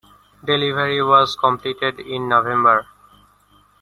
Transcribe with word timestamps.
Delivery 0.43 1.03
was 1.03 1.35
completed 1.35 1.99
in 1.99 2.27
November. 2.27 2.87